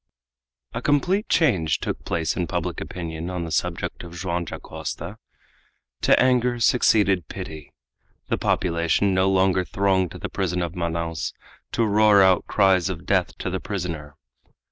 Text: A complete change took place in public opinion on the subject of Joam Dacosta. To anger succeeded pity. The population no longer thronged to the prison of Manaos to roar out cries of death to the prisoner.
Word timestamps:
A 0.73 0.81
complete 0.81 1.29
change 1.29 1.77
took 1.77 2.03
place 2.05 2.35
in 2.35 2.47
public 2.47 2.81
opinion 2.81 3.29
on 3.29 3.45
the 3.45 3.51
subject 3.51 4.01
of 4.03 4.15
Joam 4.17 4.45
Dacosta. 4.45 5.17
To 6.01 6.19
anger 6.19 6.59
succeeded 6.59 7.27
pity. 7.27 7.71
The 8.27 8.39
population 8.39 9.13
no 9.13 9.29
longer 9.29 9.63
thronged 9.63 10.09
to 10.13 10.17
the 10.17 10.27
prison 10.27 10.63
of 10.63 10.73
Manaos 10.75 11.33
to 11.73 11.85
roar 11.85 12.23
out 12.23 12.47
cries 12.47 12.89
of 12.89 13.05
death 13.05 13.37
to 13.37 13.51
the 13.51 13.59
prisoner. 13.59 14.15